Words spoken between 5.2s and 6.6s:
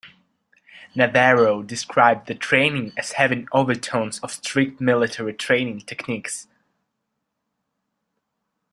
training techniques.